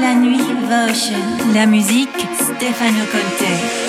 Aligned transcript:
La 0.00 0.14
nuit 0.14 0.42
Votion. 0.68 1.52
La 1.54 1.66
musique 1.66 2.08
Stefano 2.40 3.04
Conte. 3.12 3.85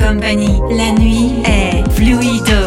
La 0.00 0.92
nuit 0.92 1.42
est 1.44 1.88
fluido, 1.92 2.63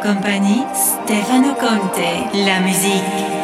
compagnie 0.00 0.66
Stefano 0.74 1.54
Conte. 1.54 2.28
La 2.44 2.60
musique. 2.60 3.37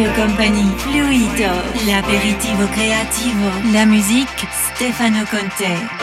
Radio 0.00 0.14
Company, 0.14 0.74
Fluido, 0.78 1.62
l'aperitivo 1.84 2.66
creativo, 2.68 3.50
la 3.70 3.84
musique, 3.84 4.48
Stefano 4.50 5.26
Conte. 5.28 5.99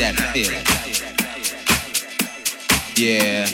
That 0.00 0.16
feeling. 0.32 0.64
Yeah. 2.96 3.46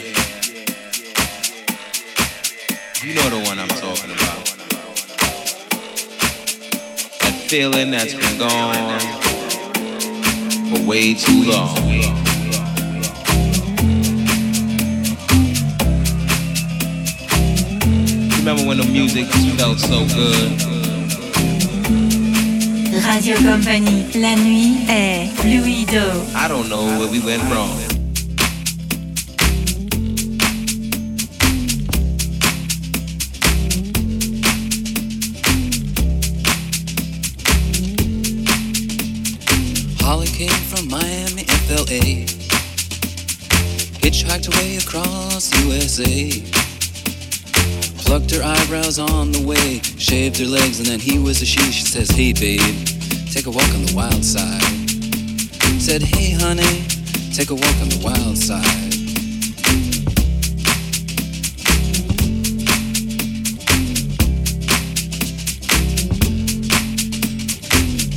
You 3.03 3.15
know 3.17 3.29
the 3.31 3.43
one 3.49 3.59
I'm 3.59 3.67
talking 3.67 4.13
about. 4.13 4.47
That 7.19 7.35
feeling 7.49 7.91
that's 7.91 8.15
been 8.15 8.39
gone 8.39 9.01
for 10.71 10.89
way 10.89 11.15
too 11.15 11.43
long. 11.51 11.75
Remember 18.39 18.69
when 18.69 18.77
the 18.77 18.89
music 18.89 19.27
felt 19.59 19.81
so 19.81 20.07
good? 20.07 20.66
Radio 23.07 23.37
Company, 23.37 24.05
la 24.17 24.35
nuit 24.35 24.79
est 24.89 25.29
fluido. 25.37 26.03
I 26.35 26.49
don't 26.49 26.69
know 26.69 26.85
where 26.99 27.09
we 27.09 27.21
went 27.21 27.41
wrong. 27.45 27.71
Holly 40.01 40.27
came 40.27 40.49
from 40.49 40.89
Miami, 40.89 41.45
FLA. 41.67 42.27
Hitchhiked 44.03 44.49
away 44.53 44.79
across 44.79 45.55
USA. 45.63 46.31
Plucked 48.05 48.33
her 48.33 48.43
eyebrows 48.43 48.99
on 48.99 49.31
the 49.31 49.47
way, 49.47 49.81
shaved 49.97 50.39
her 50.39 50.45
legs, 50.45 50.81
and 50.81 50.87
then 50.89 50.99
he 50.99 51.19
was 51.21 51.41
a 51.41 51.47
she. 51.47 51.61
She 51.71 51.85
says, 51.85 52.11
Hey, 52.11 52.33
babe. 52.33 52.96
Take 53.37 53.49
a 53.49 53.51
walk 53.51 53.69
on 53.75 53.85
the 53.85 53.93
wild 53.95 54.25
side. 54.25 54.63
Said, 55.79 56.01
hey 56.01 56.31
honey, 56.31 56.87
take 57.35 57.51
a 57.51 57.55
walk 57.55 57.77
on 57.83 57.91
the 57.91 58.01
wild 58.03 58.39
side. 58.39 58.65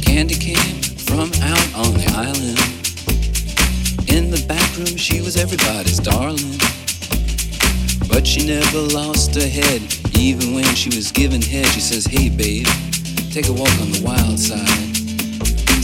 Candy 0.06 0.36
came 0.36 0.82
from 1.04 1.28
out 1.44 1.68
on 1.76 1.94
the 2.00 2.08
island. 2.16 2.58
In 4.08 4.32
the 4.32 4.42
back 4.48 4.78
room, 4.78 4.96
she 4.96 5.20
was 5.20 5.36
everybody's 5.36 6.00
darling. 6.00 6.58
But 8.08 8.26
she 8.26 8.48
never 8.48 8.80
lost 8.80 9.36
her 9.36 9.50
head, 9.50 9.82
even 10.18 10.54
when 10.54 10.74
she 10.76 10.96
was 10.96 11.12
given 11.12 11.42
head. 11.42 11.66
She 11.66 11.82
says, 11.82 12.06
Hey, 12.06 12.30
babe, 12.30 12.68
take 13.34 13.50
a 13.50 13.54
walk 13.54 13.74
on 13.82 13.92
the 13.92 14.02
wild 14.02 14.40
side. 14.40 14.89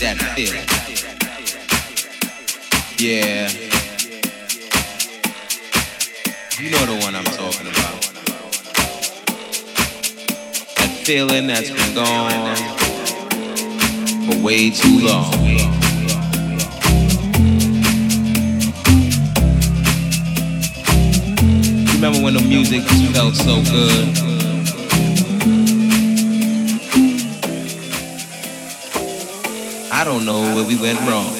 that 0.00 0.16
feeling. 0.36 0.64
Yeah. 2.98 3.48
You 6.60 6.70
know 6.70 6.86
the 6.86 7.04
one 7.04 7.16
I'm 7.16 7.24
talking 7.24 7.66
about. 7.66 8.02
That 10.76 10.90
feeling 11.04 11.48
that's 11.48 11.70
been 11.70 11.94
gone 11.96 12.56
for 14.26 14.44
way 14.44 14.70
too 14.70 15.00
long. 15.00 15.32
Remember 21.94 22.22
when 22.22 22.34
the 22.34 22.44
music 22.46 22.82
felt 23.12 23.34
so 23.34 23.62
good? 23.64 24.27
I 29.98 30.04
don't 30.04 30.24
know 30.24 30.54
where 30.54 30.64
we 30.64 30.76
went 30.76 31.00
wrong. 31.00 31.37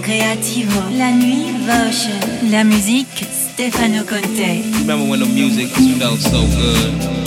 Creativo, 0.00 0.80
la 0.96 1.10
nuit 1.12 1.52
Voce, 1.66 2.10
la 2.50 2.64
musique 2.64 3.26
Stefano 3.30 4.04
Conte. 4.04 4.62
Remember 4.80 5.08
when 5.08 5.20
the 5.20 5.26
music 5.26 5.68
felt 5.98 6.20
so 6.20 6.40
good? 6.56 7.19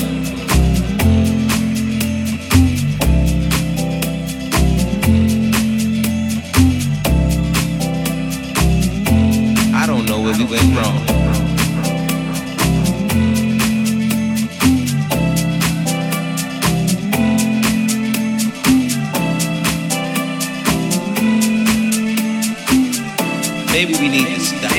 Maybe 23.86 24.00
we 24.00 24.08
need 24.08 24.28
to 24.34 24.40
stop 24.40 24.72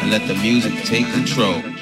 and 0.00 0.08
let 0.08 0.28
the 0.28 0.34
music 0.36 0.84
take 0.84 1.12
control. 1.12 1.75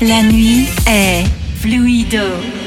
La 0.00 0.22
nuit 0.22 0.66
est 0.86 1.24
fluido. 1.60 2.57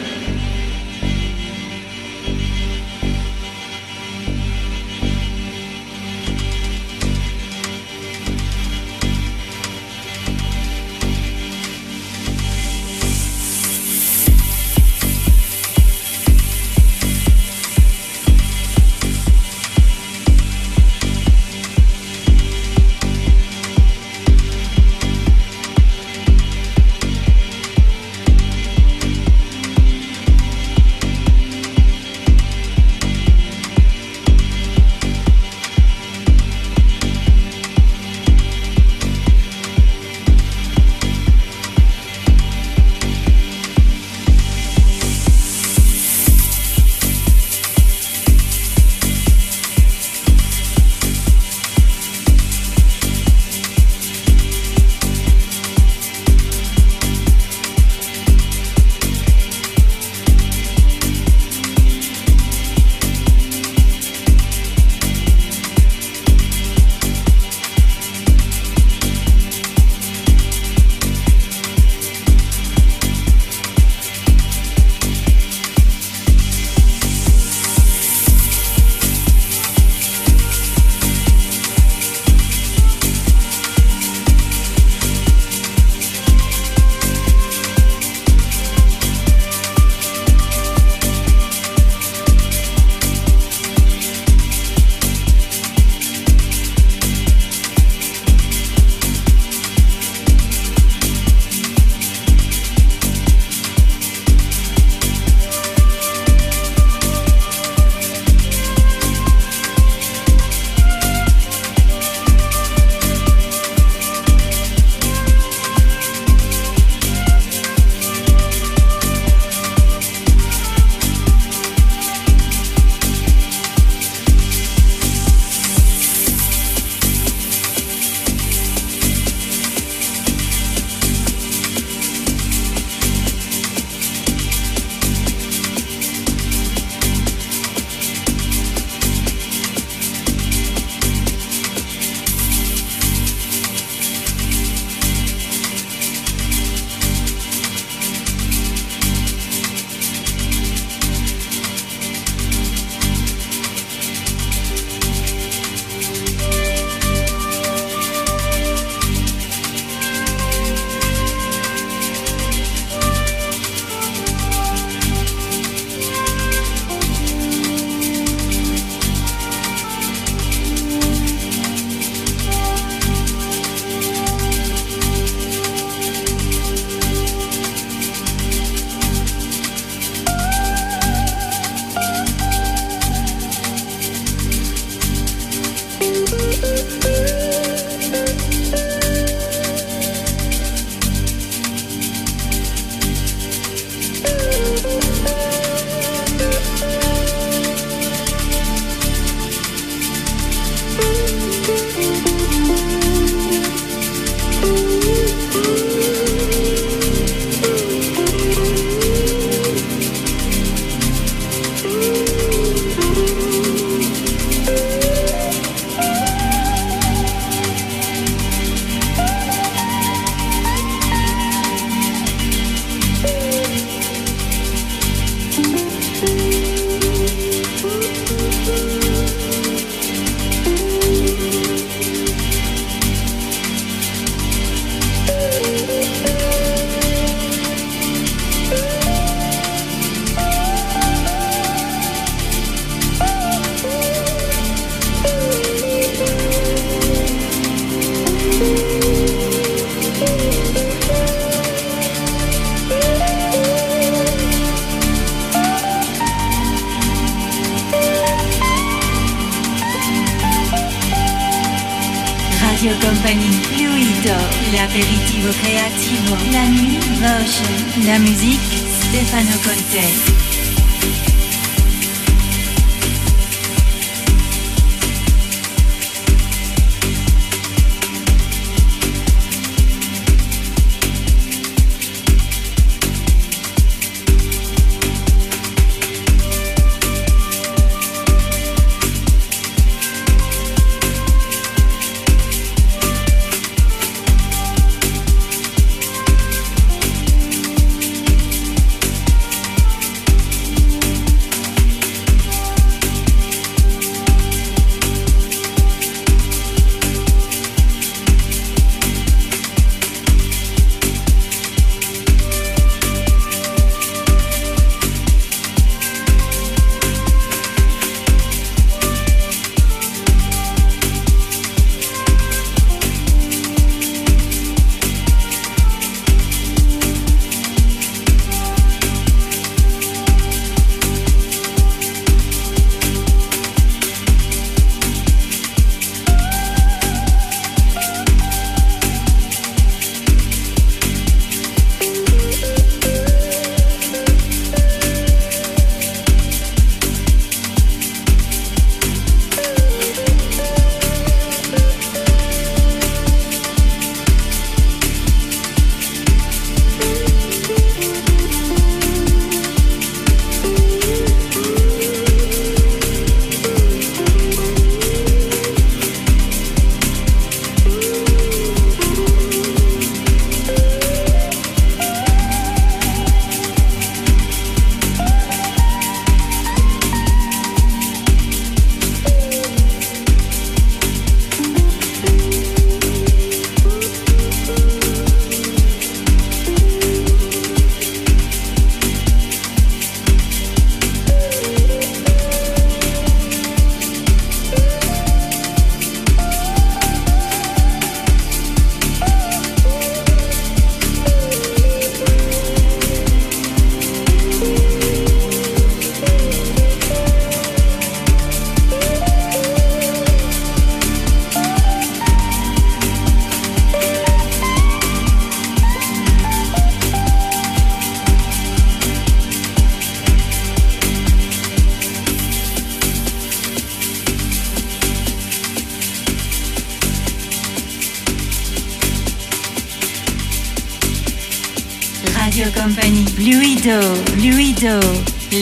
Radio 432.52 432.70
Company, 432.74 433.24
Bluido, 433.38 433.98
Bluido, 434.36 435.00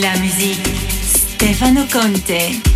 la 0.01 0.17
musique, 0.17 0.73
Stefano 1.03 1.85
Conte. 1.85 2.68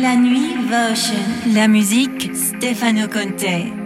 La 0.00 0.14
nuit 0.14 0.54
Votion, 0.68 1.52
la 1.54 1.66
musique 1.66 2.30
Stefano 2.34 3.08
Conte. 3.08 3.83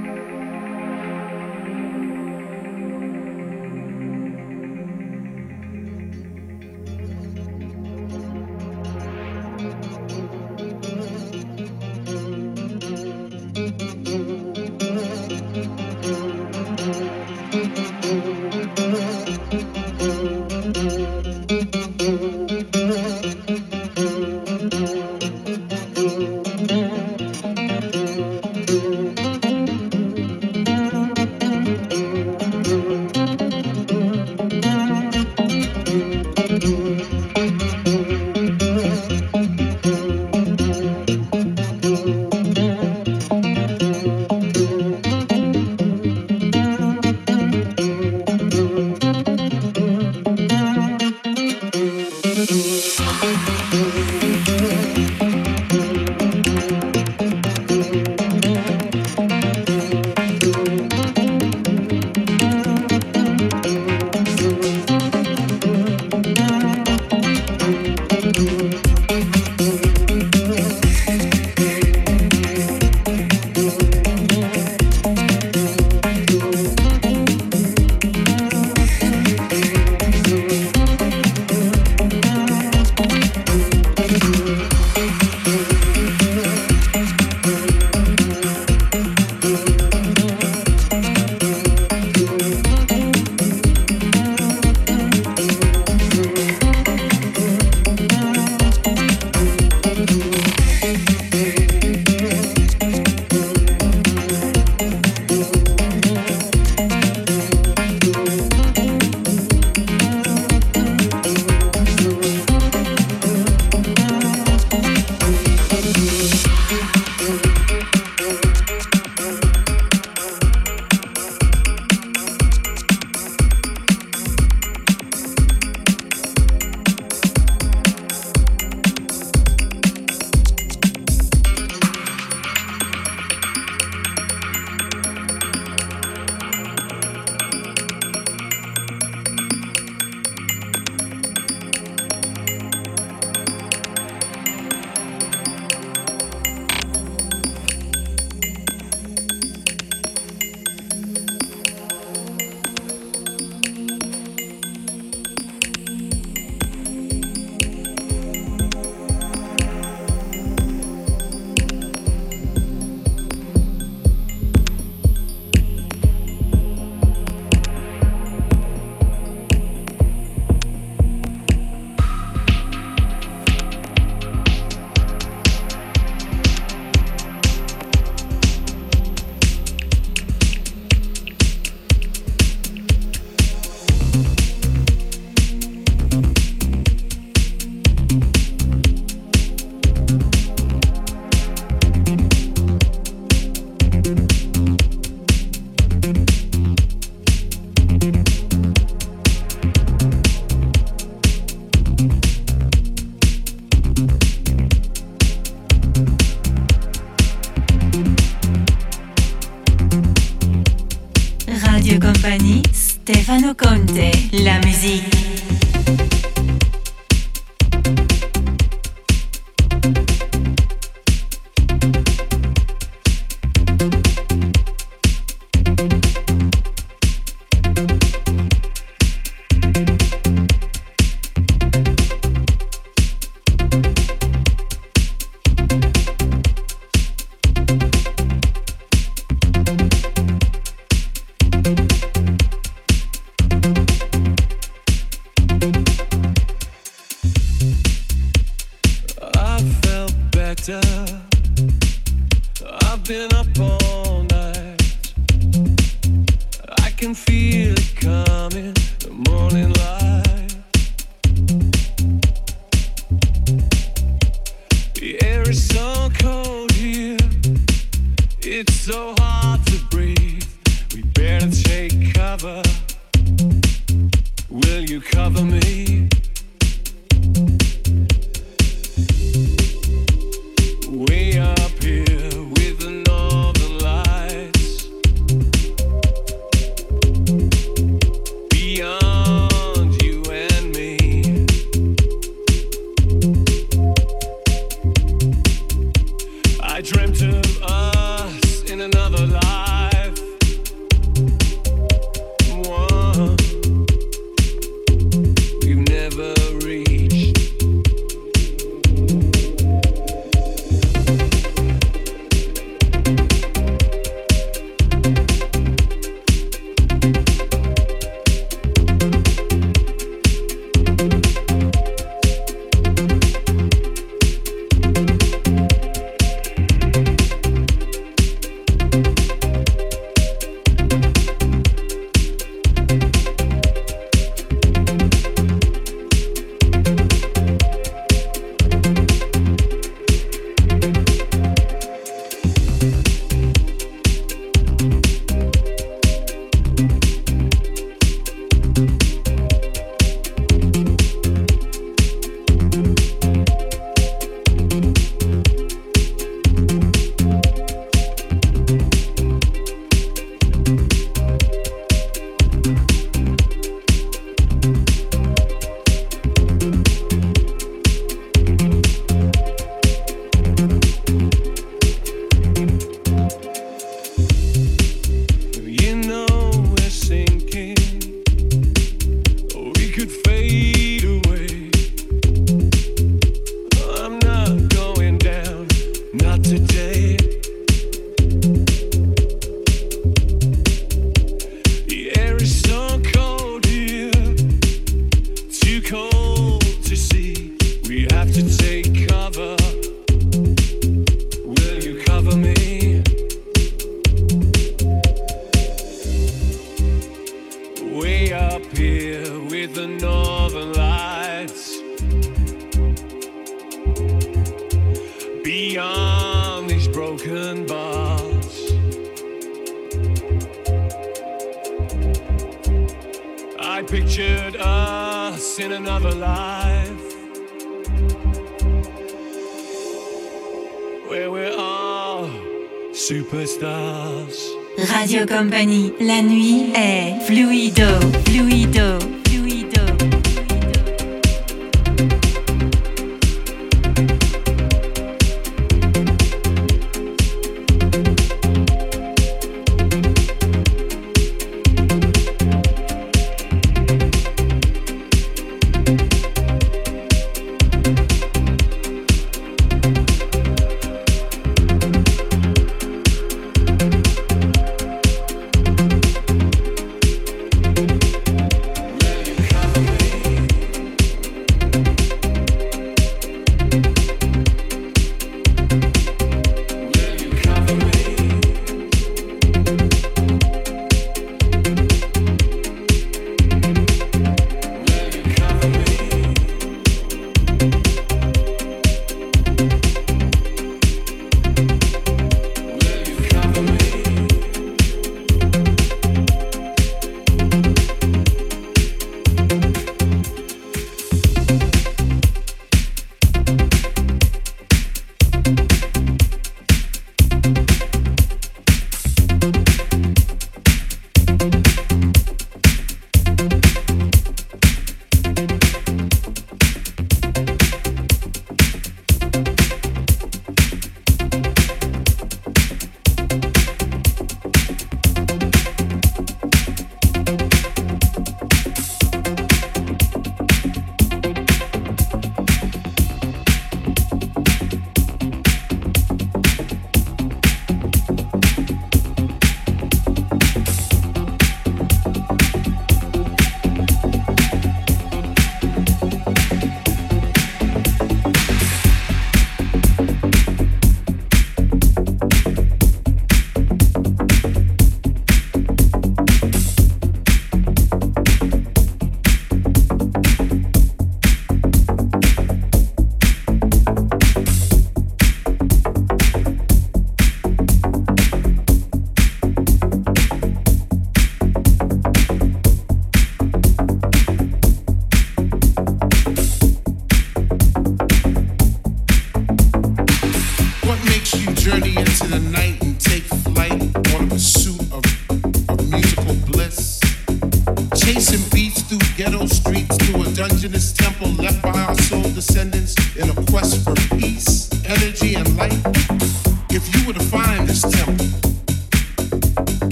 Radio 253.09 253.49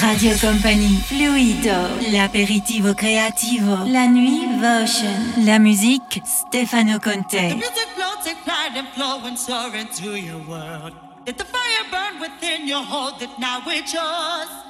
Radio 0.00 0.36
Company, 0.38 1.00
Fluido, 1.06 1.88
l'aperitivo 2.10 2.94
creativo, 2.94 3.84
la 3.86 4.06
nuit 4.06 4.58
Votion, 4.58 5.44
la 5.44 5.58
musique 5.58 6.20
Stefano 6.24 6.98
Conte. 6.98 7.48
The 7.48 7.54
music 7.54 7.88
floats 7.94 8.26
ignite 8.26 8.76
and 8.76 8.88
flow 8.94 9.24
and 9.24 9.38
soar 9.38 9.74
into 9.76 10.16
your 10.16 10.40
world. 10.48 10.92
Let 11.26 11.36
the 11.38 11.44
fire 11.44 11.84
burn 11.90 12.20
within 12.20 12.66
you, 12.66 12.82
hold 12.82 13.22
it 13.22 13.30
now, 13.38 13.62
it's 13.66 13.92
yours. 13.92 14.65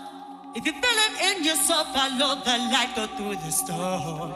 If 0.57 0.65
you 0.65 0.73
feel 0.73 0.83
it 0.83 1.37
in 1.37 1.45
yourself, 1.45 1.93
follow 1.93 2.37
the 2.37 2.57
light, 2.73 2.97
go 2.97 3.07
through 3.09 3.37
the 3.37 3.53
storm. 3.53 4.31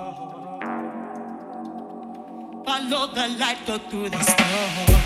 Follow 2.62 3.06
the 3.14 3.28
light, 3.38 3.56
go 3.66 3.78
through 3.78 4.10
the 4.10 4.22
storm. 4.22 5.00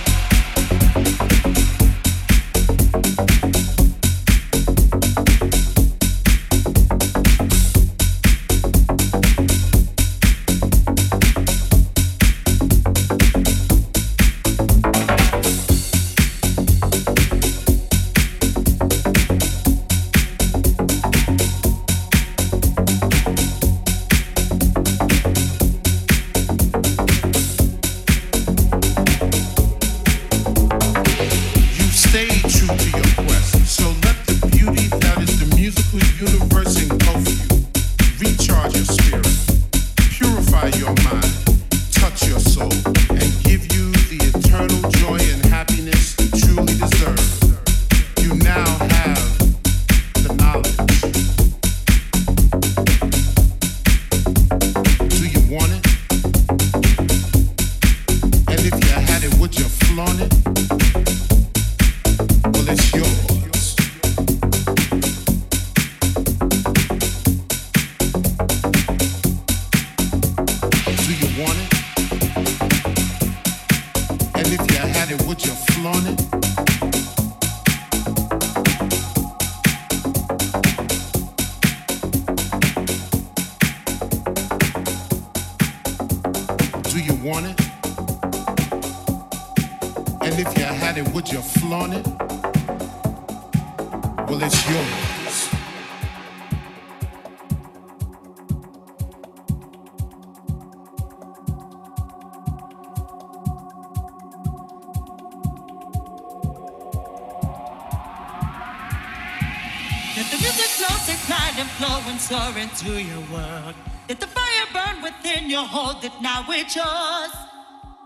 Into 112.75 113.03
your 113.03 113.20
world. 113.33 113.75
Let 114.09 114.20
the 114.20 114.27
fire 114.27 114.66
burn 114.72 115.03
within 115.03 115.49
you, 115.49 115.59
hold 115.59 116.05
it 116.05 116.12
now, 116.20 116.45
it's 116.49 116.75
yours. 116.75 117.33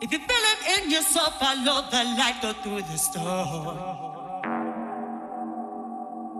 If 0.00 0.12
you 0.12 0.18
feel 0.18 0.28
it 0.28 0.82
in 0.82 0.90
your 0.90 1.02
soul, 1.02 1.30
follow 1.40 1.88
the 1.90 2.04
light, 2.18 2.38
go 2.42 2.52
through 2.52 2.82
the 2.82 2.98
storm. 2.98 3.78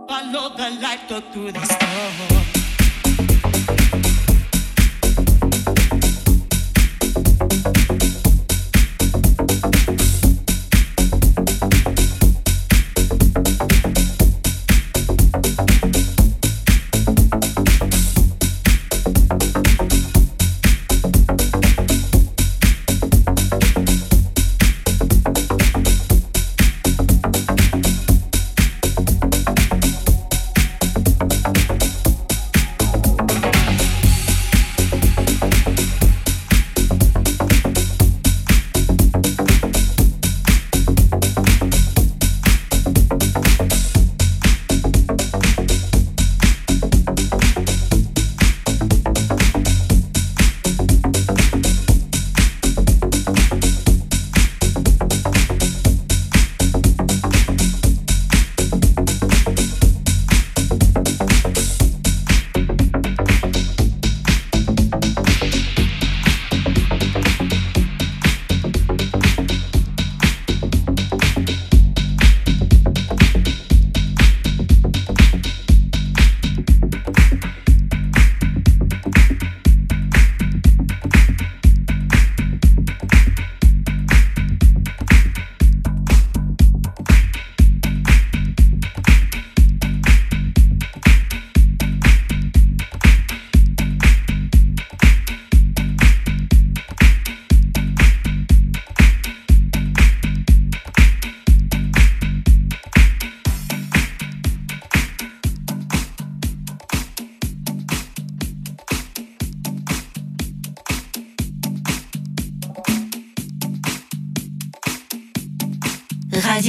Follow 0.08 0.56
the 0.56 0.70
light, 0.80 1.08
go 1.08 1.20
through 1.20 1.52
the 1.52 1.64
storm. 1.64 2.57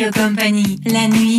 Radio 0.10 0.24
Company. 0.24 0.80
La 0.86 1.08
nuit 1.08 1.39